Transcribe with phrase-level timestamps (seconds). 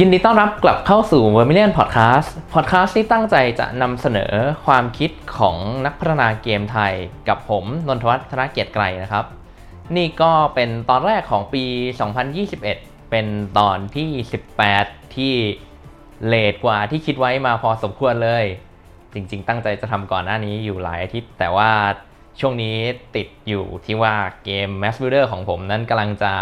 [0.00, 4.32] ยินดีต้อนรับกลับเข้าสู่ Vermilion Podcast Podcast ที่ตั้งใจจะนำเสนอ
[4.66, 6.92] ความคิดของนักพัฒนาเกมไทย
[7.28, 9.24] กับผมนนทวัฒน์ธนเกียรติไกรนะครับ
[9.96, 11.64] นี่ก็เป็นตอนแรกของปี
[12.36, 13.26] 2021 เป็น
[13.58, 14.08] ตอนที่
[14.62, 15.34] 18 ที่
[16.26, 18.44] เลทกว่าที่คิดไว้มาพอสมควรเลย
[19.14, 21.70] จริงๆ ตั้งใจจะทำก่อนหน้านี้อยู่หลายอาทิตย์ แต่ว่า
[22.40, 22.76] ช่วงนี้
[23.16, 26.32] ติดอยู่ที่ว่าเกม Mass Builder ของผมนั้นกำลังจะ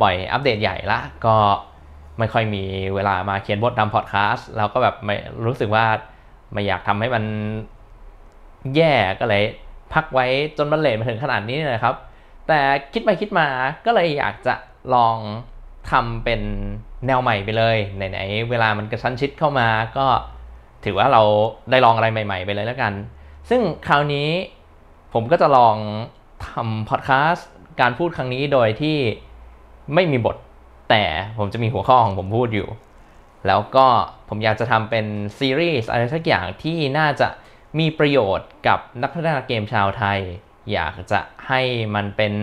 [0.00, 1.36] ปล่อยอัปเดตใหญ่ละก็
[2.20, 5.16] ไม่ค่อยมีเวลามาเขียนบททำพอดแคสต์แล้วก็แบบไม่
[5.46, 5.86] รู้สึกว่า
[6.52, 7.24] ไม่อยากทำให้มัน
[8.76, 9.42] แย่ก็เลย
[9.92, 10.26] พักไว้
[10.58, 11.94] จนมันเลทมาถึงขนาดนี้นะครับ
[12.48, 12.60] แต่
[12.92, 13.48] คิดไปคิดมา
[13.86, 14.54] ก็เลยอยากจะ
[14.94, 15.16] ลอง
[15.90, 16.40] ทำเป็น
[17.06, 20.06] แนวใหม่ไปเลยไหนๆเวลามันกระชั้นชิดเข้ามาก็
[20.84, 21.22] ถือว่าเรา
[21.70, 22.92] ได้ลองอะไรใหม่ ๆ ไปเลยแล้วกัน
[23.50, 24.28] ซึ่งคราวนี้
[25.14, 25.76] ผมก็จะลอง
[26.48, 27.48] ทำพอดแคสต์
[27.80, 28.96] การพูดครั้งนี้โดยที่
[29.94, 30.36] ไม่มีบท
[30.90, 31.02] แต่
[31.38, 32.68] ผมจะมีหัวข้อของผมพูดอยู่
[33.46, 33.86] แล้วก็
[34.28, 35.06] ผมอยากจะทำเป็น
[35.38, 37.28] ซีรีส์อะไรสักอย่างที่น่าจะ
[37.78, 40.18] มีประโยชน์กับนักพัฒนาเกมชาวไทย
[40.72, 41.60] อยากจะให้
[41.94, 42.34] มันเป็น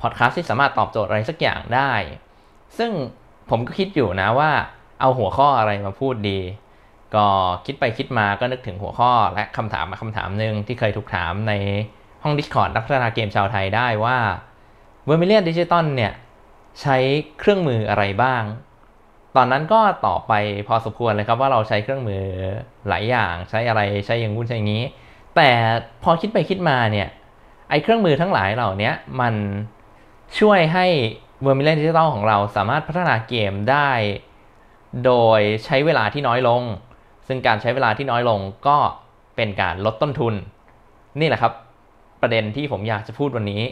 [0.00, 1.92] พอดแคสต์ที่สามารถตอบโจทย์อะไรสักอย่างได้
[2.78, 2.90] ซึ่ง
[3.50, 4.50] ผมก็คิดอยู่นะว่า
[5.00, 6.40] เอาหัวข้ออะไรมาพูดดี
[7.14, 7.26] ก็
[7.66, 11.52] คิดไปคิดมาก็นึกถึงหัวข้อและคำถามมาคำถามหนึ่งที่เคยถูกถามใน
[12.22, 14.18] ห้อง Discord นักพัฒนาเกมชาวไทยได้ว่า
[15.08, 16.12] v e r m i l i o n Digital เนี่ย
[16.80, 16.96] ใช้
[17.38, 18.42] เครื่องมืออะไรบ้าง
[19.36, 20.32] ตอนนั้นก็ตอบไป
[20.68, 22.24] พอสมควรเลยครับว่าเราใช้เครื่องมือ
[22.88, 24.84] หลายอย่างใช้อะไรใช้อย่างงู้นใช้อย่างนี้
[25.36, 25.50] แต่
[26.02, 27.08] พอคิดไปคิดมาเนี่ย
[27.70, 29.34] ไอ้เครื่องมือทั้งหลายเหล่านี้มัน
[30.38, 30.86] ช่วยให้
[31.44, 33.90] v e r m i l i o n Digital ของเราสามารถพัฒนาเกมได้
[35.04, 36.62] โดยใช้เวลาที่น้อยลง
[37.26, 38.78] ซึ่งการใช้เวลาที่น้อยลงก็
[39.36, 40.34] เป็นการลดต้นทุน
[41.20, 41.52] นี่แหละครับ
[42.22, 43.62] ประเด็นที่ผมอยากจะพูดวันนี้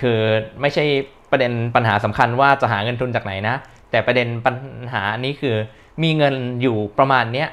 [0.00, 0.18] คือ
[0.60, 0.84] ไม่ใช่
[1.30, 3.54] ประเด็นปัญหาสำคัญว่าจะหาเงินทุนจากไหนนะ
[3.90, 4.54] แต่ประเด็นปัญ
[4.92, 5.56] หานี้คือ
[6.02, 7.48] มีเงินอยู่ประมาณเนี้ย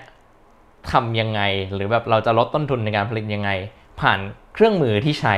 [0.91, 1.41] ทำยังไง
[1.73, 3.49] หรือแบบเราจะลดต้นทุนในการผลิตยังไง
[4.01, 4.19] ผ่าน
[4.53, 5.35] เครื่องมือที่ใช้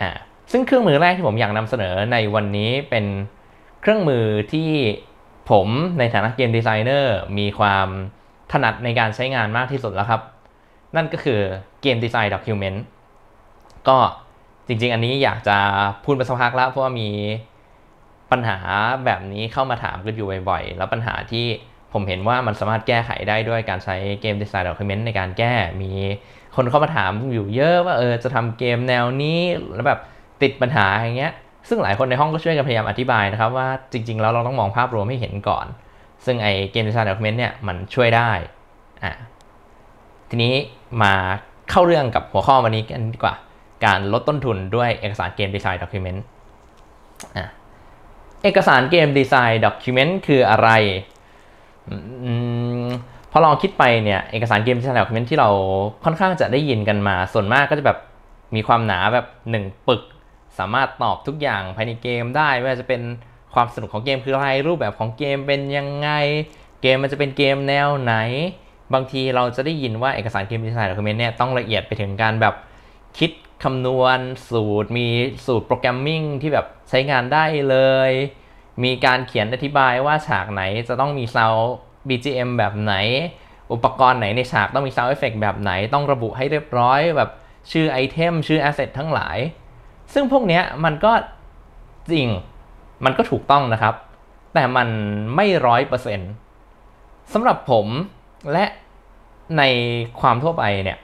[0.00, 0.10] อ่า
[0.52, 3.06] ซึ่งเครื่องมือแรกที่ผมอยากนำเสนอในวันนี้เป็น
[3.80, 4.70] เครื่องมือที่
[5.50, 7.88] ผมในฐานะ game designer มีความ
[8.52, 10.20] ถนัดในการใช้งานมากที่สุดแล้วครับ
[10.96, 11.40] นั่นก็คือ
[11.82, 12.84] game design document
[13.88, 13.98] ก็
[14.68, 15.56] จริง ๆ อันนี้อยากจะ
[16.04, 17.08] พูดมาสักพักแล้วเพราะว่ามี
[18.30, 18.58] ปัญหา
[19.04, 21.46] แบบนี้เข้ามาถามกันอยู่บ่อยๆ แล้วปัญหาที่
[21.92, 25.92] ผมเห็นว่ามันสามารถแก้ไขได้ด้วยการใช้ game design document ในการแก้ มี
[26.56, 29.40] คนเข้ามาถามอยู่เยอะว่าเออจะทำเกมแนวนี้
[29.74, 30.00] แล้วแบบ
[30.42, 31.32] ติดปัญหาอย่างเงี้ย
[31.68, 35.66] ซึ่งหลายคนในห้องก็ช่วยกันพยายามอธิบายนะครับว่าจริง ๆ แล้วเราต้องมองภาพรวมให้เห็นก่อน
[36.24, 38.30] ซึ่งไอ game design document เนี่ยมันช่วยได้
[39.04, 39.12] อะ
[40.30, 40.54] ทีนี้
[41.02, 41.14] มา
[41.70, 43.34] เข้าเรื่องกับหัวข้อวันนี้กันดีกว่า
[43.84, 46.24] การลดต้นทุนด้วยเอกสาร game design document
[48.42, 50.68] เอกสาร game design document คืออะไร
[52.24, 52.26] อ
[53.30, 55.50] พอลองคิดไปเนี่ยเอกสาร game design document ที่เรา
[56.04, 57.98] ค่อนข้างจะได้ยินกันมา ส่วนมากก็จะแบบ
[58.54, 59.26] มีความหนาแบบ
[59.56, 60.02] 1 ปึก
[60.58, 63.02] สามารถตอบทุกอย่างภายในเกมได้ไม่ว่าจะเป็น
[63.54, 66.10] ความสนุกของเกมคืออะไรรูปแบบของเกมเป็นยังไง
[66.82, 68.14] เกมมันจะเป็นเกมแนวไหน
[68.94, 72.54] บางทีเราจะได้ยินว่าเอกสารเกมดีไซน์ด็อกิเมนต์เนี่ยต้องละเอียดไปถึงการแบบ
[73.18, 73.30] คิด
[73.62, 75.06] คำนวณสูตร มี
[75.46, 77.76] สูตรโปรแกรมมิ่งที่แบบใช้งานได้เล
[78.10, 78.12] ย
[78.84, 81.54] มีการเขียนอธิบายว่าฉากไหนจะต้องมีซาว
[82.08, 82.94] BGM แบบไหน
[83.72, 87.30] อุปกรณ์ไหนในฉากต้องมี sound effect แบบไหน ต้องระบุให้เรียบร้อยแบบ
[87.72, 89.38] ชื่อ item ชื่อ asset ทั้งหลาย
[90.14, 91.12] ซึ่งพวกเนี้ยมันก็
[92.12, 92.28] จริง
[93.04, 93.94] มันก็ถูกต้องนะครับ
[94.54, 94.88] แต่มัน
[95.36, 96.30] ไม่ร้อยเปอร์เซ็นต์
[97.32, 97.86] สำหรับผม
[98.52, 98.64] และ
[99.58, 99.62] ใน
[100.20, 100.98] ความทั่วไปเนี่ย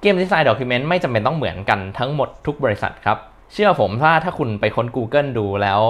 [0.00, 3.18] game design document ไม่จำเป็นต้องเหมือนกันทั้งหมดทุกบริษัทครับ
[3.52, 5.80] เชื่อผมถ้าถ้าคุณไปค้น Google ดูแล้ว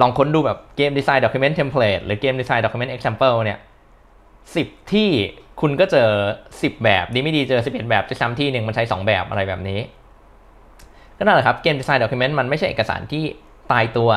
[0.00, 3.58] ลองค้นดูแบบ game design document template หรือ game design document example เนี่ย
[4.56, 5.08] สิบที่
[5.60, 6.08] คุณก็เจอ
[6.48, 9.80] 10 แบบดีไม่ดีเจอ 11 แบบจะซ้ำที่หนึ่งมันใช้ 2 แบบอะไรแบบนี้
[11.16, 13.24] ก็นั่นแหละครับ game design document มันไม่ใช่เอกสารที่
[13.72, 14.10] ตายตัว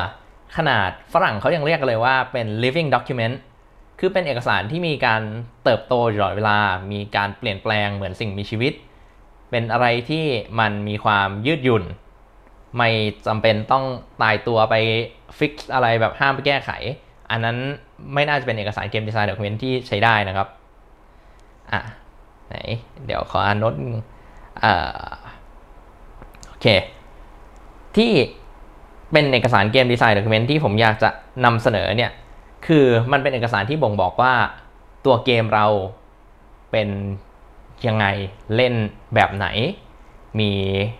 [0.57, 3.35] ขนาดฝรั่งเขายังเรียกเลยว่าเป็น living document
[3.99, 5.21] คือเป็นเอกสารที่มีการ
[5.63, 6.57] เติบโตตลอดเวลา
[6.91, 8.73] มีการเปลี่ยนแปลงเหมือนสิ่งมีชีวิต
[9.53, 10.25] เป็นอะไรที่
[10.59, 11.83] มันมีความยืดหยุ่น
[12.77, 12.89] ไม่
[13.27, 13.85] จำเป็นต้อง
[14.21, 14.75] ตายตัวไป
[15.37, 16.71] ฟิกอะไรแบบห้ามไปแก้ไข
[17.31, 17.57] อันนั้น
[18.13, 20.47] ไม่น่าจะเป็นเอกสารเกมดีไซน์ด็อกิเมนต์ที่ใช้ได้นะครับ
[21.71, 21.81] อะ
[22.47, 22.55] ไหน
[23.05, 23.73] เดี๋ยวขออ่านโน้ต
[24.63, 25.11] อ่า
[26.47, 26.67] โอเค
[27.97, 28.11] ที่
[29.11, 31.09] เป็นเอกสารเกมดีไซน์ด็อกิเมนต์ที่ผมอยากจะ
[31.45, 32.11] นำเสนอเนี่ย
[32.67, 34.33] คือมันเป็นเอกสารที่บ่งบอกว่า
[35.05, 35.65] ตัวเกมเรา
[36.71, 36.89] เป็น
[37.87, 38.05] ยังไง
[38.55, 38.73] เล่น
[39.15, 39.47] แบบไหน
[40.39, 40.51] มี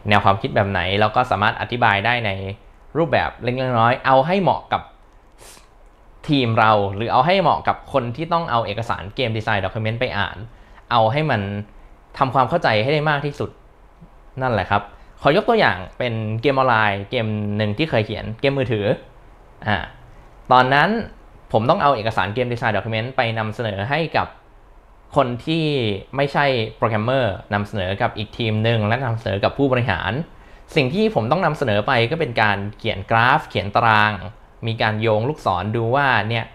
[0.10, 2.32] แนวความคิดแบบไหน แล้วก็สามารถอธิบายได้ใน
[2.98, 4.82] รูปแบบเล็กๆน้อยๆเอาให้เหมาะกับ
[6.30, 10.38] ทีมเรา หรือเอาให้เหมาะกับคนที่ต้องเอาเอกสาร game design document ไปอ่าน
[10.92, 11.42] เอาให้มัน
[12.18, 13.50] ทำความเข้าใจให้ได้มากที่สุด
[14.42, 14.82] นั่นแหละครับ
[15.22, 17.28] ขอยกตัวอย่างเป็นเกมออนไลน์เกม
[17.58, 18.86] หนึ่งที่เคยเขียนเกมมือถือ
[19.68, 19.78] อ่า
[20.52, 20.90] ตอนนั้น
[21.52, 24.28] ผมต้องเอาเอกสาร game design document ไปนำเสนอให้กับ
[25.16, 25.66] คนที่
[26.16, 26.46] ไม่ใช่
[26.78, 30.12] โปรแกรมเมอร์นำเสนอกับอีกทีมหนึ่งและนำเสนอกับผู้บริหาร
[30.76, 34.12] สิ่งที่ผมต้องนำเสนอไปก็เป็นการเขียนกราฟ เขียนตาราง
[34.68, 36.46] มีการโยงลูกศรดูว่าเนี่ย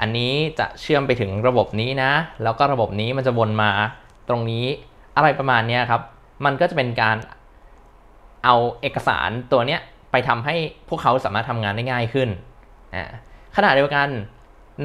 [0.00, 2.12] อันนี้จะเชื่อมไปถึงระบบนี้นะ
[2.42, 3.70] แล้วก็ระบบนี้มันจะวนมา
[4.28, 4.66] ตรงนี้
[5.16, 6.02] อะไรประมาณนี้ครับ
[6.44, 7.16] มันก็จะเป็นการ
[8.44, 9.80] เอาเอกสารตัวเนี้ย
[10.12, 10.54] ไปทำให้
[10.88, 12.28] พวกเขาสามารถทำงานได้ง่ายขึ้น
[13.56, 14.08] ขณะเดียวกัน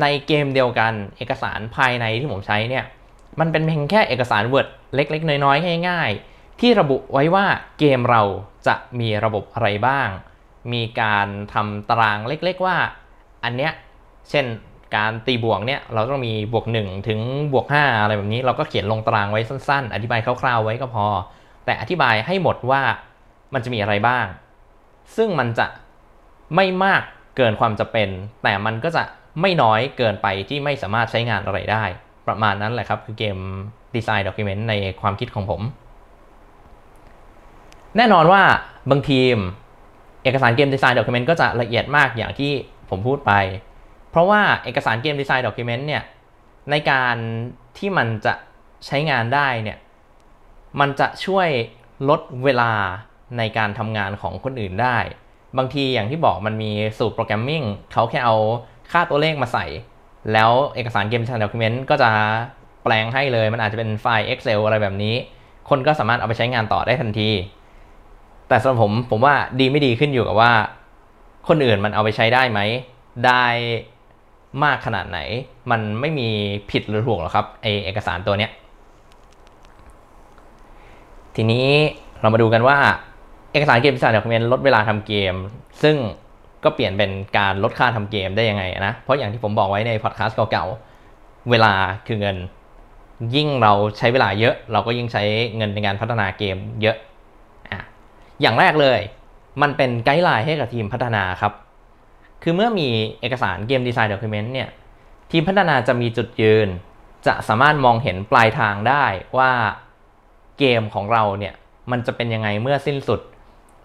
[0.02, 2.86] ในเกมเดียวกันเอกสารภายในที่ผมใช้เนี่ย
[3.40, 7.46] มันเป็นเพียงแค่เอกสาร Word เล็กๆ น้อยๆ ง่าย ๆ ที่ระบุไว้ว่า
[7.80, 8.22] เกมเรา
[8.68, 10.10] จะมีระบบอะไรบ้าง
[10.74, 12.78] มีการทำตารางเล็กๆ ว่า
[13.44, 13.72] อันเนี้ย
[14.30, 14.46] เช่น
[14.96, 17.20] การตีบวกเนี่ยเราต้องมีบวก 1 ถึง
[17.54, 21.08] บวก 5 อะไรแบบนี้ เราก็เขียนลงตารางไว้สั้นๆ อธิบายคร่าวๆ ไว้ก็พอ
[21.66, 22.82] แต่อธิบายให้หมดว่า
[23.54, 24.26] มันจะมีอะไรบ้าง
[25.18, 25.68] ซึ่งมันจะ
[26.56, 27.02] ไม่มาก
[27.38, 28.10] เกินความจำเป็น
[28.44, 29.04] แต่มันก็จะ
[29.42, 31.84] ไม่น้อยเกินไปที่ไม่สามารถใช้งานอะไรได้
[32.28, 33.38] ประมาณนั้นแหละครับ คือ game
[33.96, 35.62] design document ในความคิดของผม
[37.98, 38.42] แน่นอนว่า
[38.92, 39.36] บางทีม
[40.24, 42.52] เอกสาร game design document ก็จะละเอียดมากอย่างที่
[42.90, 43.32] ผมพูดไป
[44.12, 46.04] เพราะว่าเอกสาร game design document เนี่ย
[46.72, 47.16] ในการ
[47.78, 48.34] ที่มันจะ
[48.86, 49.78] ใช้งานได้เนี่ย
[50.80, 51.50] มันจะช่วย
[52.10, 52.72] ลดเวลา
[53.38, 54.98] ในการทำงานของคนอื่นได้
[55.58, 57.64] บางทีอย่างที่บอกมันมีสูตรโปรแกรมมิ่ง
[57.94, 58.36] เขาแค่เอา
[58.92, 59.66] ค่าตัวเลขมาใส่
[60.34, 62.10] แล้วเอกสารเกมชันด็อกิเมนต์ก็จะ
[62.84, 65.16] แปลงให้เลย มันอาจจะเป็นไฟล์ Excel อะไรแบบนี้
[65.70, 67.30] คนก็สามารถเอาไปใช้งานต่อได้ทันที
[68.48, 70.52] แต่สำหรับผมผมว่าดีไม่ดีขึ้นอยู่กับว่า
[71.48, 72.60] คนอื่นมันเอาไปใช้ได้ไหม
[73.26, 73.46] ได้
[74.64, 75.20] มากขนาดไหน
[75.72, 76.30] มันไม่มี
[76.72, 78.52] ผิดหรือถูกหรอกครับไอเอกสารตัวเนี้ย
[81.36, 81.68] ทีนี้
[82.22, 82.78] เรามาดูกันว่า
[83.52, 85.34] เอกสารเกมดีไซน์ด็อกิเมนต์ลดเวลาทำเกม
[85.84, 85.96] ซึ่ง
[86.64, 91.74] ก็เปลี่ยนเป็นการลดค่าทำเกมได้ยังไงนะ เพราะอย่างที่ผมบอกไว้ในพอดแคสต์เก่าๆ เวลา
[92.08, 92.38] คือเงิน
[93.36, 95.24] ยิ่งเราใช้เวลาเยอะ เราก็ยิ่งใช้
[95.58, 96.98] เงินในการพัฒนาเกมเยอะ
[97.72, 97.80] อะ
[98.42, 99.00] อย่างแรกเลย
[99.62, 101.54] มันเป็นไกด์ไลน์ให้กับทีมพัฒนาครับ
[102.44, 102.88] คือเมื่อมี
[103.20, 104.70] เอกสารเกมดีไซน์ด็อกิเมนต์เนี่ย
[105.32, 106.68] ทีมพัฒนาจะมีจุดยืน
[107.28, 109.06] จะสามารถมองเห็นปลายทางได้
[109.38, 109.52] ว่า
[110.60, 111.54] เกมของเราเนี่ย
[111.92, 113.20] มันจะเป็นยังไงเมื่อสิ้นสุด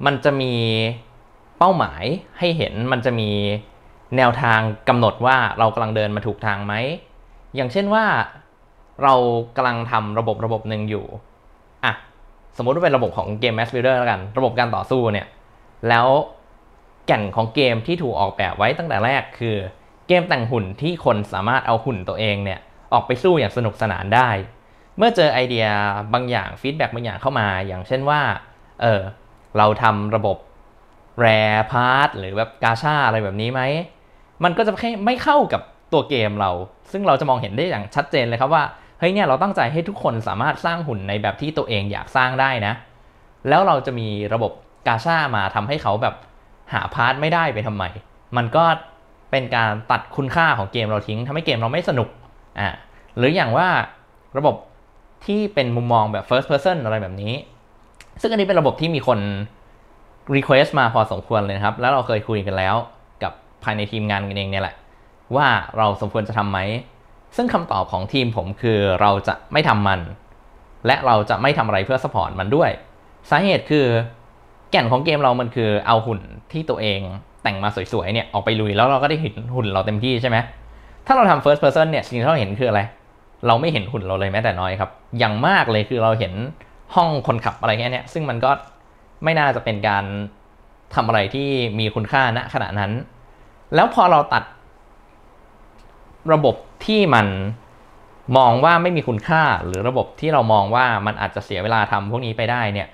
[0.07, 0.53] มันจะมี
[1.65, 2.05] เป้าหมาย
[2.39, 3.31] ให้เห็นมันจะมี
[4.17, 6.75] แนวทางกำหนดว่าเรากำลังเดินมาถูกทางไหม
[7.57, 8.05] อย่างเช่นว่า
[9.03, 9.15] เรา
[9.57, 11.05] กำลังทำระบบระบบหนึ่งอยู่
[11.85, 11.93] อะ
[12.57, 15.27] สมมติว่าเป็นระบบของเกม Mass Builder แล้วกัน ระบบการต่อสู้เนี่ย
[15.89, 16.07] แล้ว
[17.07, 19.57] แก่นของเกมที่ถูกออกแบบไว้ตั้งแต่แรกคือ
[20.09, 22.61] เกมแต่งหุ่นที่คนสามารถเอาหุ่นตัวเองเนี่ย
[22.93, 24.29] ออกไปสู้อย่างสนุกสนานได้
[24.97, 25.67] เมื่อเจอไอเดีย
[26.15, 28.21] บางอย่าง feedback บางอย่างเข้ามา อย่างเช่นว่า
[28.83, 29.01] เออ
[29.59, 30.37] เราทำระบบ
[31.21, 31.27] rare
[31.73, 33.61] part หรือแบบกาชาอะไรแบบนี้ไหม
[34.45, 34.73] มันก็จะ
[35.07, 35.63] ไม่เข้ากับ
[35.93, 36.51] ตัวเกมเรา
[36.93, 38.65] ซึ่งเราจะมองเห็นได้อย่างชัดเจนเลยครับว่า
[38.99, 42.75] เฮ้ยเนี่ยเราตั้งใจให้ทุกคนสามารถสร้างหุ่นในแบบที่ตัวเองอยากสร้างได้นะ
[43.49, 44.53] แล้วเราจะมีระบบ
[44.89, 46.15] กาชามาทำให้เขาแบบ
[46.73, 47.85] หา part ไม่ได้ไปทำไม
[48.37, 48.65] มันก็
[49.31, 52.09] เป็นการตัดคุณค่าของเกมเราทิ้งทำให้เกมเราไม่สนุก
[52.59, 52.69] อ่า
[53.17, 53.69] หรืออย่างว่า
[54.39, 54.57] ระบบ
[55.27, 57.35] ที่เป็นมุมมองแบบ first person อะไรแบบนี้
[58.21, 59.19] ซึ่งอันนี้เป็นระบบที่มีคน
[60.35, 62.75] request มาพอสมควรเลยครับ แล้วเราเคยคุยกันแล้ว
[63.23, 63.33] กับ
[63.65, 64.75] ภายในทีมงานกันเองเนี่ยแหละ
[65.37, 65.49] ว่า
[65.79, 66.59] เราสมควรจะทำไหม
[67.37, 70.01] ซึ่งคำตอบของทีมผมคือเราจะไม่ทำมัน
[70.87, 72.71] และเราจะไม่ทำอะไรเพื่อสปอร์ตมันด้วย
[73.31, 73.87] สาเหตุคือ
[74.71, 76.21] แก่นของเกมเรามันคือเอาหุ่น
[76.53, 77.01] ที่ตัวเอง
[77.43, 80.37] แต่งมาสวยๆเนี่ยออกไปลุยแล้วเราก็ได้เห็นหุ่นเราเต็มที่ใช่ไหม
[81.07, 82.81] ถ้าเราทำ first person เนี่ยสิ่งที่เราเห็นคืออะไร
[83.47, 86.33] เราไม่เห็นหุ่นเราเลยแม้แต่น้อยครับ อย่างมากเลยคือเราเห็น
[86.95, 88.51] ห้องคนขับอะไรแค่นี้ซึ่งมันก็
[89.25, 90.05] ไม่น่าจะเป็นการ
[90.95, 91.49] ทำอะไรที่
[91.79, 92.93] มีคุณค่าณขณะนั้น
[93.75, 94.45] แล้วพอเราตัด
[96.33, 97.27] ระบบที่มัน
[98.37, 102.89] มองว่าไม่มีคุณค่า หรือระบบที่เรามองว่ามันอาจจะเสียเวลาทำพวกนี้ไปได้เนี่ย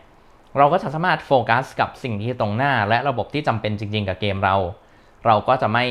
[0.59, 4.57] เราก็จะสามารถโฟกัสกับสิ่งที่ตรงหน้า และระบบที่จำเป็นจริง ๆ กับเกมเรา
[5.27, 5.85] เราก็จะไม่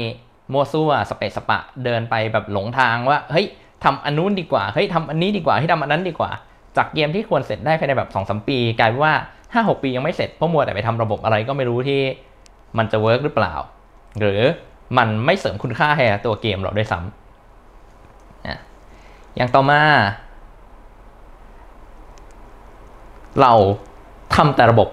[0.52, 3.48] มั่วซั่วสเปซสปะเดินไปแบบหลงทางว่าเฮ้ย
[3.84, 6.32] ทำอันนู้นดีกว่าเฮ้ยทำอันนี้ดีกว่าให้ทำอันนั้นดีกว่า
[6.78, 9.14] จากเกมที่ควรเสร็จได้ภายในแบบ2อสปี กลายเป็นว่า
[9.54, 12.02] ห้าหกปียังไม่เสร็จเพราะมัวแต่ไปทำระบบอะไรก็ไม่รู้ที่
[12.78, 13.54] มันจะ work หรือเปล่า
[14.20, 14.42] หรือ
[14.98, 19.82] มันไม่เสริมคุณค่าให้ตัวเกมเราด้วยซ้ำอย่างต่อมา
[23.42, 23.54] เรา
[24.36, 24.90] ทำแต่ระบบ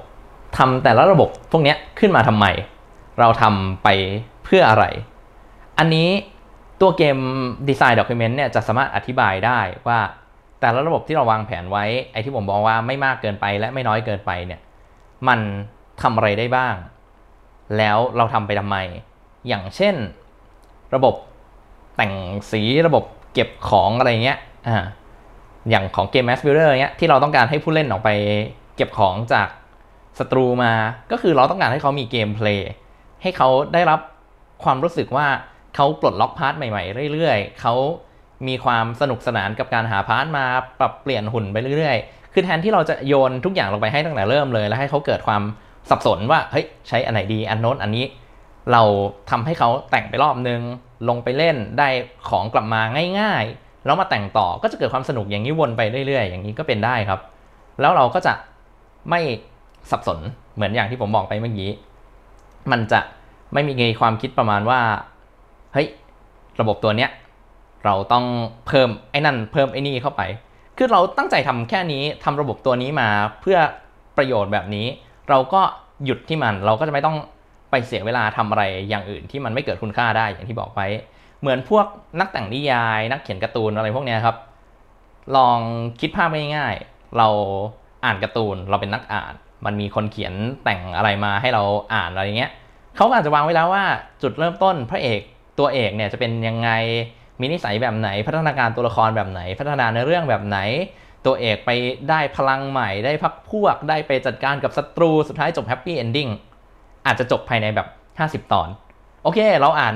[0.59, 2.47] ทำแต่ละระบบพวกนี้ขึ้นมาทำไม
[3.21, 3.89] เราทำไป
[4.45, 4.85] เพื่ออะไร
[5.79, 6.09] อันนี้
[6.81, 7.17] ตัว game
[7.69, 10.01] design document เนี่ยจะสามารถอธิบายได้ว่า
[10.65, 14.61] แต่ละระบบที่เราวางแผนไว้ไอ้ที่ผมบอกว่าไม่มากเกินไปและไม่น้อยเกินไปเนี่ย
[15.29, 15.41] มัน
[16.03, 16.75] ทำอะไรได้บ้าง
[17.79, 18.77] แล้วเราทำไปทำไม
[19.49, 19.95] อย่างเช่น
[20.95, 21.15] ระบบ
[21.97, 22.13] แต่ง
[22.51, 23.05] สีระบบ
[23.35, 24.85] เก็บของอะไรเงี้ยอ่า
[25.71, 28.11] อย่างของเกม Mass Builder เงี้ยที่เราต้องการให้ผู้เล่นออกไป
[28.77, 29.49] เก็บของจาก
[30.19, 30.73] ศัตรูมา
[31.11, 32.71] ก็คือเราต้องการให้เขามี gameplay
[33.23, 34.01] ให้เขาได้รับ
[34.65, 35.27] ความรู้สึกว่า
[35.75, 37.75] เขาปลดล็อก part ใหม่ๆ เรื่อยๆเขา
[38.49, 40.45] มีความสนุกสนานกับการหา part มา
[40.81, 45.43] ปรับเปลี่ยนหุ่นไปเรื่อยๆ คือแทนที่เราจะโยนทุกอย่างลงไปให้ตั้งแต่เริ่มเลย แล้วให้เขาเกิดความ
[45.91, 48.05] สับสนว่าเฮ้ยใช้อันไหนดีอันโน้นอันนี้
[48.73, 48.83] เรา
[49.31, 50.61] ทำให้เขาแต่งไปรอบนึง
[51.09, 51.89] ลงไปเล่นได้
[52.29, 52.81] ของกลับมา
[53.21, 57.21] ง่าย ๆ แล้วมาแต่งต่อก็จะเกิดความสนุกอย่างนี้วนไปเรื่อยๆ อย่างนี้ก็เป็นได้ครับ
[57.81, 58.35] แล้วเราก็จะ
[59.11, 59.21] ไม่
[59.91, 60.19] สับสน
[60.55, 61.71] เหมือนอย่างที่ผมบอกไปเมื่อกี้
[62.71, 63.01] มันจะ
[63.53, 64.81] ไม่มีความคิดประมาณว่า
[65.75, 65.89] เฮ้ย
[66.61, 67.11] ระบบตัวเนี้ย
[67.85, 68.25] เราต้อง
[68.67, 70.23] เพิ่มไอ้นั่นเพิ่มไอ้นี่เข้าไป
[70.77, 73.09] คือเราตั้งใจทำแค่นี้ทำระบบตัวนี้มา
[73.41, 73.59] เพื่อ
[74.17, 74.87] ประโยชน์แบบนี้
[75.31, 75.61] เราก็
[76.05, 77.17] หยุดที่มันเราก็จะไม่ต้อง
[77.71, 80.87] ไปเสียเวลาทำอะไรอย่างอื่นที่มันไม่เกิดคุณค่าได้อย่างที่บอกไว้
[81.41, 81.87] เหมือนพวก
[82.21, 84.37] นักแต่งนิยาย นักเขียนการ์ตูนอะไรพวกนี้ครับ
[85.37, 85.59] ลอง
[86.01, 87.29] คิดภาพง่ายๆเรา
[88.05, 89.33] อ่านการ์ตูนเราเป็นนักอ่าน
[89.67, 91.63] มันมีคนเขียนแต่งอะไรมาให้เรา
[91.95, 92.51] อ่านอะไรเงี้ย
[92.97, 93.85] เขาก็อาจจะวางไว้แล้วว่า
[94.23, 95.21] จุดเริ่มต้นพระเอก
[95.59, 96.71] ตัวเอกเนี่ยจะเป็นยังไง
[97.41, 100.59] มีนิสัยแบบไหน พัฒนาการตัวละครแบบไหน พัฒนาในเรื่องแบบไหน
[101.27, 101.71] ตัวเอกไป
[102.11, 106.29] ได้พลังใหม่ ได้พรรคพวก ได้ไปจัดการกับศัตรู สุดท้ายจบ happy ending
[107.07, 107.89] อาจจะจบภายในแบบ
[108.47, 108.69] 50 ตอน
[109.23, 109.95] โอเค เราอ่าน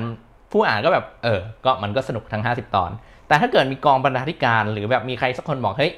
[0.51, 2.91] ผู้อ่านก็แบบ เออ ก็มันก็สนุกทั้ง 50 ตอน
[3.27, 5.93] แต่ถ้าเกิดมีกองบรรณาธิการ หรือแบบมีใครสักคนบอก เฮ้ย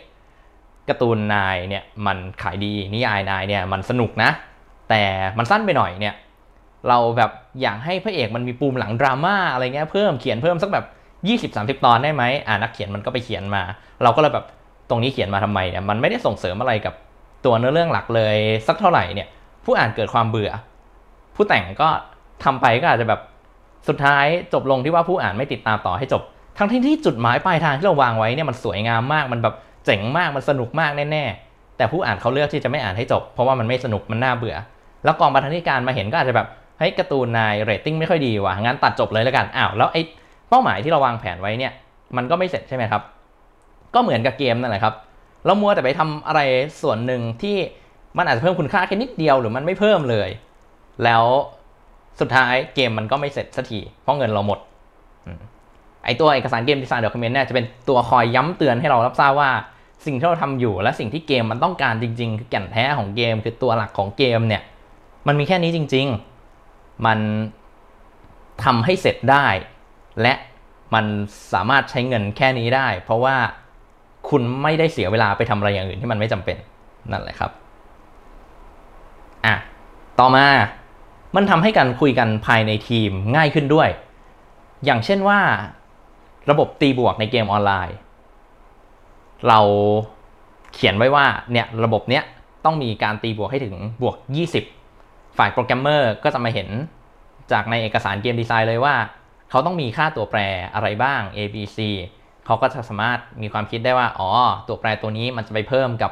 [0.90, 4.30] การ์ตูนนายเนี่ยมันขายดี นิยายนายเนี่ยมันสนุกนะ
[4.90, 5.04] แต่
[5.38, 6.16] มันสั้นไปหน่อยเนี่ย
[6.88, 7.32] เราแบบ
[7.62, 10.86] อยากให้พระเอกมันมีปูมหลังดราม่าอะไรเงี้ยเพิ่ม เขียนเพิ่มสักแบบ
[11.30, 13.64] 20-30 ตอนได้ไหมอ่านักเขียนมันก็ไปเขียนมา
[14.04, 14.46] เราก็เลยแบบ
[14.90, 16.94] ตรงนี้เขียนมาทำไมเนี่ยมันไม่ได้ส่งเสริมอะไรกับ
[17.46, 18.36] ตัวเนื้อเรื่องหลักเลย
[18.68, 19.28] สักเท่าไหร่เนี่ย
[19.66, 20.52] ผู้อ่านเกิดความเบื่อ
[21.36, 21.90] ผู้แต่งก็
[22.44, 23.22] ทำไปก็อาจจะแบบ
[23.88, 26.22] สุดท้ายจบลงที่ว่าผู้อ่านไม่ติดตามต่อให้จบ
[26.58, 34.56] ทั้งที่ที่จุดหมายปลายทางที่เราวางไว้เนี่ยมันสวยงามมากมันแบบเจ๋งมากมันสนุกมากแน่ๆแต่ผู้อ่านเขาเลือกที่จะไม่อ่านให้จบ เพราะว่ามันไม่สนุกมันน่าเบื่อ
[35.04, 36.48] แล้วกองบรรณาธิการมาเห็นก็อาจจะแบบ
[36.80, 40.02] เฮ้ยการ์ตูนนายเรตติ้งไม่ค่อยดีว่ะงั้นตัดจบเลยแล้วกันอ้าวแล้วไอ้
[40.52, 41.74] เป้าหมายที่เราวางแผนไว้เนี่ย
[42.18, 43.02] มันก็ไม่เสร็จใช่ไหมครับ
[43.94, 44.94] ก็เหมือนกับเกมนั่นแหละครับ
[45.46, 46.42] เรามัวแต่ไปทำอะไร
[46.82, 47.58] ส่วนหนึ่งที่
[48.18, 50.30] มันอาจจะเพิ่มคุณค่าแค่นิดเดียวหรือมันไม่เพิ่มเลย
[51.04, 51.24] แล้ว
[52.20, 54.60] สุดท้ายเกมมันก็ไม่เสร็จสักทีเพราะเงินเราหมด
[56.06, 59.52] ไอตัวเอกสารเกมดีไซน์ด็อกิเมนต์เนี่ยจะเป็นตัวคอยย้ำเตือนให้เรารับทราบว่า
[60.06, 64.62] สิ่งที่เราทำอยู่และสิ่งที่เกมมันต้องการจริง ๆ คือแก่นแท้ของเกม คือตัวหลักของเกมเนี่ย
[65.28, 66.08] มันมีแค่นี้จริง
[66.58, 67.20] ๆ มัน
[68.64, 69.46] ทำให้เสร็จได้
[70.22, 70.34] และ
[70.94, 71.06] มัน
[71.54, 73.36] สามารถใช้เงินแค่นี้ได้ เพราะว่า
[74.30, 76.58] คุณไม่ได้เสียเวลาไปทำอะไรอย่างอื่นที่มันไม่จำเป็น
[77.12, 77.52] นั่นแหละครับ
[79.46, 79.56] อะ
[80.20, 80.46] ต่อมา
[81.36, 83.90] มันทำให้การคุยกันภายในทีมง่ายขึ้นด้วย
[84.86, 85.40] อย่างเช่นว่า
[86.50, 87.98] ระบบตีบวกในเกมออนไลน์
[89.48, 89.60] เรา
[90.74, 92.24] เขียนไว้ว่าเนี่ยระบบเนี้ย
[92.66, 94.16] ต้องมีการตีบวกให้ถึงบวก
[94.78, 96.70] 20 ฝ่ายโปรแกรมเมอร์ก็จะมาเห็น
[97.52, 98.96] จากในเอกสาร game design เลยว่า
[99.52, 100.40] เขาต้องมีค่าตัวแปร
[100.74, 101.78] อะไรบ้าง A B C
[102.46, 104.30] เขาก็จะสามารถมีความคิดได้ว่า อ๋อ
[104.68, 106.12] ตัวแปรตัวนี้มันจะไปเพิ่มกับ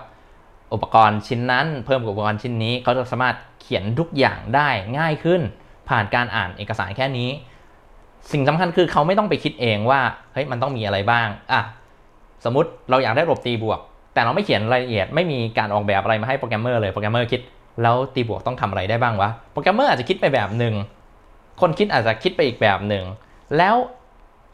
[0.73, 5.41] อุปกรณ์ชิ้นนั้น เพิ่มกับอุปกรณ์ชิ้นนี้ เขาจะสามารถเขียนทุกอย่างได้ง่ายขึ้น
[5.89, 7.29] ผ่านการอ่านเอกสารแค่นี้
[8.31, 10.01] สิ่งสำคัญคือเขาไม่ต้องไปคิดเองว่า
[10.33, 11.61] เฮ้ย มันต้องมีอะไรบ้าง อะ
[12.45, 13.79] สมมติเราอยากได้ระบบตีบวก
[14.13, 17.41] แต่เราไม่เขียนรายละเอียด ไม่มีการออกแบบอะไรมาให้โปรแกรมเมอร์เลย โปรแกรมเมอร์คิด
[17.81, 20.75] แล้วตีบวกต้องทำอะไรได้บ้างวะ โปรแกรมเมอร์อาจจะคิดไปแบบหนึ่ง
[21.61, 23.03] คนคิดอาจจะคิดไปอีกแบบหนึ่ง
[23.57, 23.75] แล้ว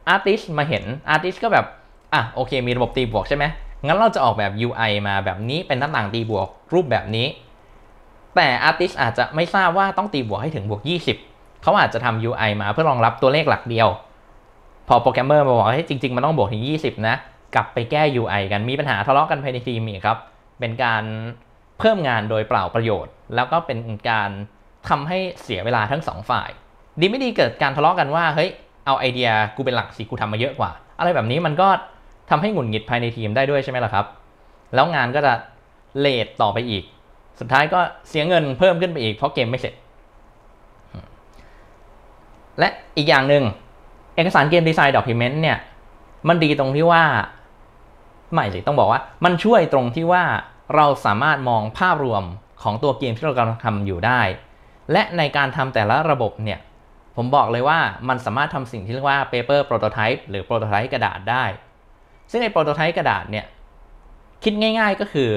[0.09, 1.65] artist มาเห็น artist ก็แบบ
[2.13, 3.45] อะโอเค มีระบบตีบวกใช่ไหม
[3.85, 7.27] งั้นเราจะออกแบบ UI มาแบบนี้เป็นหน้าต่างตีบวกรูปแบบนี้
[8.35, 10.81] แต่อาร์ติสอาจจะไม่ทราบว่าต้องตีบวกให้ถึงบวก
[11.21, 13.87] 20 เขาอาจจะทำ UI มาเพื่อรองรับตัวเลขหลักเดียว
[14.87, 17.15] พอโปรแกรมเมอร์มาบอกให้จริง ๆ มันต้องบวกถึง 20 นะ
[17.55, 20.17] กลับไปแก้ UI กันมีปัญหาทะเลาะกันภายในทีมอีกครับ
[20.59, 21.03] เป็นการ
[21.79, 24.29] เพิ่มงานโดยเปล่าประโยชน์ แล้วก็เป็นการ
[24.89, 26.49] ทำให้เสียเวลาทั้งสองฝ่าย
[26.99, 28.51] ดีไม่ดีเกิดการทะเลาะกันว่าเฮ้ย
[28.85, 31.67] เอาไอเดียกูเป็นหลักสิกูทำมาเยอะกว่า อะไรแบบนี้มันก็
[32.29, 34.05] ทำให้หงุดหงิดภายในทีมได้ด้วยใช่ไหมล่ะครับ
[34.73, 35.33] แล้วงานก็จะ
[35.99, 36.83] เลทต่อไปอีก
[37.39, 39.73] สุดท้ายก็เสียเงินเพิ่มขึ้นไปอีกเพราะเกมไม่เสร็จ
[42.59, 43.43] และอีกอย่างหนึ่ง
[44.15, 45.57] เอกสารเกมดีไซน์ด็อกิเมนต์เนี่ย
[46.27, 47.03] มันดีตรงที่ว่า
[48.33, 50.23] ไม่สิต้องบอกว่า มันช่วยตรงที่ว่า
[50.75, 52.23] เราสามารถมองภาพรวม
[52.63, 54.21] ของตัวเกมที่เรากำลังทำอยู่ได้
[54.91, 56.59] และในการทำแต่ละระบบเนี่ย
[57.15, 57.79] ผมบอกเลยว่า
[58.09, 61.43] มันสามารถทำสิ่งที่เรียกว่า paper prototype หรือ prototype กระดาษได้
[62.31, 63.45] ซึ่งไอ้ prototype กระดาษเนี่ย
[64.43, 65.31] คิดง่าย ๆก็คือ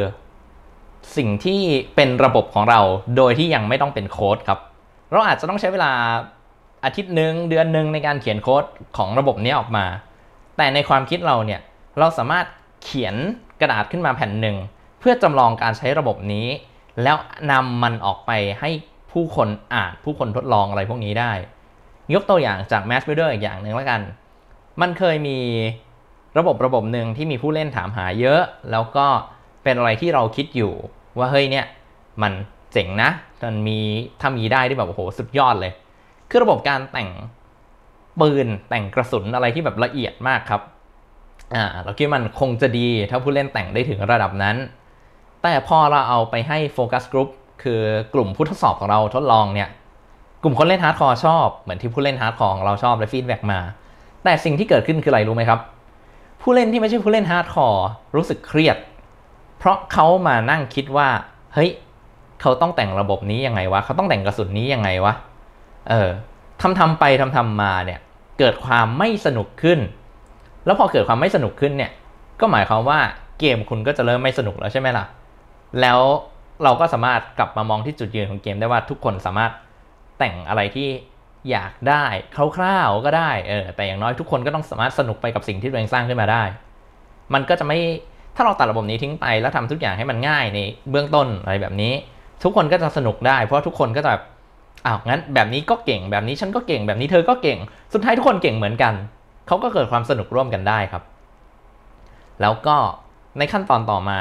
[1.16, 1.61] สิ่งที่
[1.97, 2.80] เป็นระบบของเรา
[3.16, 4.58] โดยที่ยังไม่ต้องเป็นโค้ดครับ
[5.11, 5.92] เราอาจจะต้องใช้เวลา
[6.85, 8.64] อาทิตย์หนึ่งเดือนหนึ่งในการเขียนโค้ด
[8.97, 9.87] ของระบบนี้ออกมา
[10.56, 11.61] แต่ในความคิดเราเนี่ย
[11.99, 12.47] เราสามารถ
[12.82, 13.14] เขียน
[13.61, 14.56] กระดาษขึ้นมาแผ่นหนึ่ง
[15.00, 16.47] เพื่อจำลองการใช้ระบบนี้
[17.02, 17.16] แล้ว
[17.50, 18.30] นำมันออกไป
[18.61, 18.70] ให้
[19.12, 21.32] ผู้คนอ่านผู้คนทดลองอะไรพวกนี้ได้
[22.14, 24.00] ยกตัวอย่างจาก Mass Builder อีกอย่างหนึ่งแล้วกัน
[24.80, 25.38] มันเคยมี
[26.38, 29.06] ระบบระบบหนึ่งที่มีผู้เล่นถามหาเยอะ แล้วก็
[29.62, 30.72] เป็นอะไรที่เราคิดอยู่
[31.18, 31.66] ว่าเฮ้ยเนี่ย
[32.22, 32.32] มัน
[32.72, 33.10] เจ๋งนะ
[33.42, 33.78] มันมี
[34.20, 35.72] ถ้ามีได้ที่แบบโอ้โหสุดยอดเลย
[36.30, 37.10] คือระบบการแต่ง
[38.20, 40.62] ปืนแต่งกระสุนอะไรที่แบบละเอียดมากครับ
[41.54, 44.56] อ่าเราคิดมันคงจะดีถ้าผู้เล่นแต่งได้ถึงระดับนั้น
[45.42, 47.28] แต่พอเราเอาไปให้ focus group
[47.62, 47.80] คือ
[48.14, 49.68] กลุ่มผู้ทดสอบของเราทดลองเนี่ย
[50.42, 53.61] กลุ่มคนเล่น hardcore ชอบ เหมือนที่ผู้เล่น hardcore ของเราชอบและ feedback มา
[54.25, 55.61] แต่สิ่งที่เกิดขึ้นคืออะไรรู้ไหมครับ
[56.42, 58.76] ผู้เล่นที่ไม่ใช่ผู้เล่น hardcore รู้สึกเครียด
[59.59, 61.09] เพราะเขามานั่งคิดว่า
[61.54, 61.71] เฮ้ย
[62.40, 65.14] เขาต้องแต่งระบบนี้ยังไงวะ เขาต้องแต่งกระสุนนี้ยังไงวะ
[65.90, 66.11] เออ
[66.61, 68.00] ทำทำไปทำทำมาเนี่ย
[68.38, 69.78] เกิดความไม่สนุกขึ้น
[70.64, 71.90] แล้วพอเกิดความไม่สนุกขึ้นเนี่ย
[72.40, 72.99] ก็หมายความว่า
[73.40, 75.04] เกมคุณก็จะเริ่มไม่สนุกแล้วใช่ไหมล่ะ
[75.80, 75.99] แล้ว
[76.64, 79.52] เราก็สามารถกลับมามองที่จุดยืนของเกมได้ว่าทุกคนสามารถ
[80.18, 80.88] แต่งอะไรที่
[81.50, 82.04] อยากได้
[82.56, 86.42] คร่าวๆก็ได้เออแต่อย่างน้อยทุกคนก็ต้องสามารถสนุกไปกับสิ่งที่ตัวเองสร้างขึ้นมาได้
[87.34, 87.78] มันก็จะไม่
[88.37, 90.58] ถ้าเราตัดระบบนี้ทิ้งไปแล้วทำทุกอย่างให้มันง่ายใน
[90.90, 91.92] เบื้องต้นอะไรแบบนี้
[92.42, 94.22] ทุกคนก็จะสนุกได้ เพราะทุกคนก็จะแบบ
[94.87, 97.58] อ้าวงั้นแบบนี้ก็เก่งแบบนี้ฉันก็เก่งแบบนี้เธอก็เก่ง
[97.92, 98.94] สุดท้ายทุกคนเก่งเหมือนกัน
[99.46, 101.02] เขาก็เกิดความสนุกร่วมกันได้ครับ
[102.40, 102.76] แล้วก็
[103.38, 104.18] ในขั้นตอนต่อมา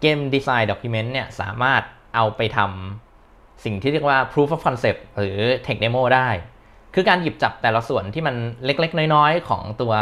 [0.00, 1.82] เกมดีไซน์ด็อกิเมนต์เนี่ยสามารถ
[2.14, 3.11] เอาไปทำ
[3.64, 6.28] สิ่งที่เรียกว่า proof of concept หรือ tech demo ได้
[6.94, 9.94] คือการหยิบจับแต่ละส่วนที่มันเล็กๆ น้อยๆ ของตัว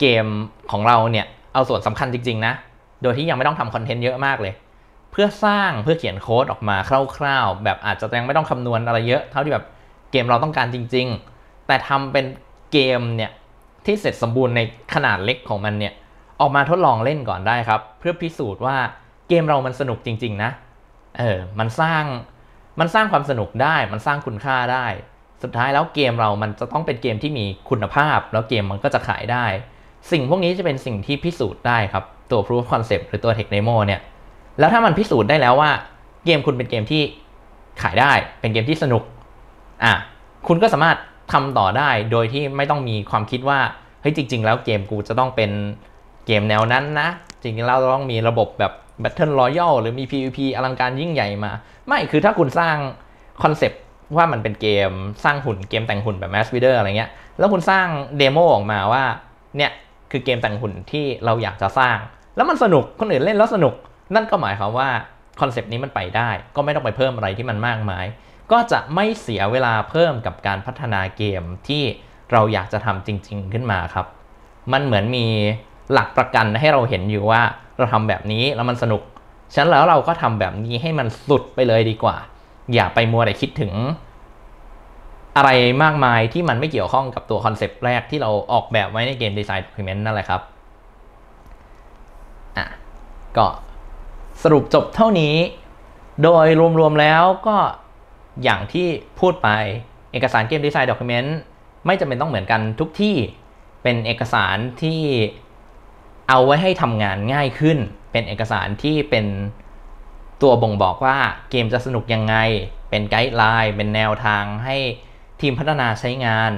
[0.00, 0.26] เกม
[0.72, 2.52] ของเราเนี่ย เอาส่วนสำคัญจริงๆ นะ
[3.02, 4.54] โดยที่ยังไม่ต้องทำคอนเทนต์เยอะมากเลย
[5.10, 6.76] เพื่อสร้างเพื่อเขียนโค้ดออกมา
[7.16, 9.64] คร่าวๆ แบบอาจจะยังไม่ต้องคำนวณอะไรเยอะ เท่าที่แบบ
[10.10, 12.24] เกมเราต้องการจริง ๆ แต่ทำเป็น
[12.72, 13.30] เกมเนี่ย
[13.84, 14.60] ที่เสร็จสมบูรณ์ใน
[14.94, 15.92] ขนาดเล็กของมันเนี่ย
[16.40, 18.76] ออกมาทดลองเล่นก่อนได้ครับ เพื่อพิสูจน์ว่า
[19.28, 20.50] เกมเรามันสนุกจริง ๆ นะ
[21.18, 22.04] เออ มันสร้าง
[22.80, 24.86] มันสร้างความสนุกได้ มันสร้างคุณค่าได้
[25.42, 29.44] สุดท้ายแล้วเกมเรามันจะต้องเป็นเกมที่มีคุณภาพ แล้วเกมมันก็จะขายได้
[30.10, 34.00] สิ่งพวกนี้จะเป็นสิ่งที่พิสูจน์ได้ครับตัว proof of concept หรือตัว tech demo เนี่ย
[34.58, 35.70] แล้วถ้ามันพิสูจน์ได้แล้วว่า
[36.24, 37.02] เกมคุณเป็นเกมที่
[37.82, 39.02] ขายได้ เป็นเกมที่สนุก
[39.84, 39.94] อะ
[40.48, 40.96] คุณก็สามารถ
[41.32, 43.60] ทำต่อได้โดยที่ไม่ต้องมีความคิดว่า
[44.00, 45.50] เฮ้ยจริง ๆ แล้วเกมกูจะต้องเป็น
[46.26, 47.08] เกมแนวนั้นนะ
[47.42, 51.52] จริงๆเราต้องมีระบบแบบ Battle Royale หรือมี PVP อลังการยิ่งใหญ่มา
[51.86, 52.76] ไม่คือถ้าคุณสร้าง
[53.42, 53.80] คอนเซปต์
[54.16, 54.90] ว่ามันเป็นเกม
[55.24, 57.86] สร้างหุ่นเกมแต่งหุ่นแบบ Mass Builder อะไรเงี้ย แล้วคุณสร้าง
[58.18, 59.04] demo ออกมาว่า
[59.56, 59.70] เนี่ย
[60.10, 61.98] คือเกมแต่งหุ่นที่เราอยากจะสร้าง
[62.36, 63.74] แล้วมันสนุกคนอื่นเล่นแล้วสนุก
[64.14, 64.88] นั่นก็หมายความว่า
[65.40, 68.06] คอนเซปต์นี้มันไปได้ ก็ไม่ต้องไปเพิ่มอะไรที่มันมากมาย
[68.52, 71.82] ก็จะไม่เสียเวลาเพิ่มกับการพัฒนาเกมที่
[72.32, 74.06] เราอยากจะทำจริง ๆ ขึ้นมาครับ
[74.72, 75.26] มันเหมือนมี
[75.92, 77.42] หลักประกันให้เราเห็นอยู่ว่า
[77.78, 79.02] เราทำแบบนี้แล้วมันสนุก
[79.52, 82.16] ฉะนั้นแล้วเราก็ทำแบบนี้ให้มันสุดไปเลยดีกว่า
[82.74, 83.72] อย่าไปมัวแต่คิดถึง
[85.36, 85.50] อะไร
[85.82, 90.40] มากมายที่มันไม่เกี่ยวข้องกับตัวคอนเซปต์แรกที่เราออกแบบไว้ใน Game Design Document นั่นแหละครับ
[92.56, 92.66] อะ
[93.36, 93.46] ก็
[94.42, 95.34] สรุปจบเท่านี้
[96.22, 96.46] โดย
[96.80, 97.56] รวมๆแล้วก็
[98.42, 98.86] อย่างที่
[99.20, 99.48] พูดไป
[100.12, 101.36] เอกสาร Game Design Document
[101.86, 103.16] ไม่จำเป็นต้องเหมือนกันทุกที่
[103.82, 105.00] เป็นเอกสารที่
[106.28, 107.78] เอาไว้ให้ทำงานง่ายขึ้น
[108.12, 109.26] เป็นเอกสารที่เป็น
[110.42, 111.18] ตัวบ่งบอกว่า
[111.50, 112.36] เกมจะสนุกยังไง
[112.90, 114.76] เป็น guideline เป็นแนวทางให้
[115.40, 116.52] ทีมพัฒนาใช้งาน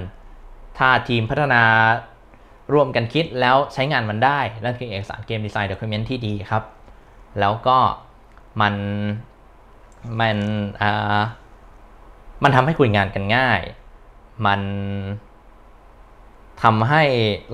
[0.78, 1.62] ถ้าทีมพัฒนา
[2.72, 6.62] ร่วมกันคิดแล้วใช้งานมันได้ นั่นคือเอกสาร Game Design Document ที่ดีครับ
[7.40, 7.78] แล้วก็
[8.60, 8.74] มัน
[10.20, 10.38] มัน
[10.82, 11.20] อ่า
[12.42, 13.60] มันทำให้คุยงานกันง่าย
[14.46, 14.60] มัน
[16.62, 17.02] ทำให้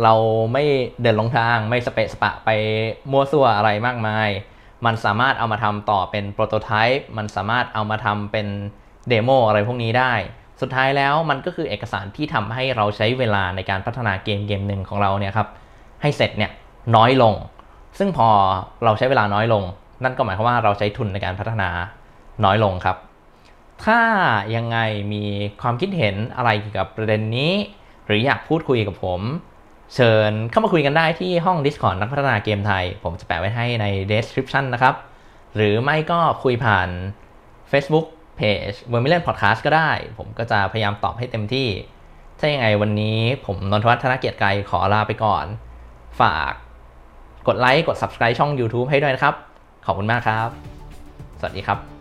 [0.02, 0.14] เรา
[0.52, 0.64] ไม่
[1.02, 2.50] เดินหลงทางไม่สเปะสปะไป
[3.10, 4.28] มั่วซั่วอะไรมากมาย
[4.86, 8.46] มันสามารถเอามาทำต่อเป็น prototype มันสามารถเอามาทำเป็น
[9.08, 10.12] demo อะไรพวกนี้ได้
[10.60, 15.48] สุดท้ายแล้วมันก็คือเอกสารที่ทำให้เราใช้เวลาในการพัฒนาเกมเกมหนึ่งของเราเนี่ยครับ
[16.02, 16.50] ให้เสร็จเนี่ย
[16.96, 17.34] น้อยลง
[17.98, 18.28] ซึ่งพอ
[18.84, 19.64] เราใช้เวลาน้อยลง
[20.04, 21.68] นั่นก็หมายความว่าเราใช้ทุนในการพัฒนา
[22.44, 22.96] น้อยลงครับ
[23.84, 24.00] ถ้า
[24.56, 24.78] ยังไง
[25.12, 25.24] มี
[25.62, 27.52] ความคิดเห็นอะไรเกี่ยวกับประเด็นนี้
[28.06, 29.20] หรืออยากพูดคุยกับผม
[29.94, 34.94] เชิญเข้ามาคุยกันได้ที่ห้อง Discord นักพัฒนาเกมไทย ผมจะแปะไว้ให้ใน description นะครับ
[35.56, 36.88] หรือไม่ก็คุยผ่าน
[37.70, 41.68] Facebook เพจ v e r m i l i o n Podcast ก็ได้ ผมก็จะพยายามตอบให้เต็มที่
[42.38, 45.44] ถ้ายังไงวันนี้ผมนนทวัฒนเกียรติไกรขอลาไปก่อน
[46.20, 46.52] ฝาก
[47.48, 49.34] กดไลค์กด Subscribe ช่อง YouTube ให้ด้วยนะครับ
[49.86, 50.48] ขอบคุณมากครับ
[51.38, 51.91] สวัสดีครับ